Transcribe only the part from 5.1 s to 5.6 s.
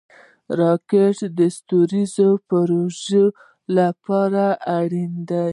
دی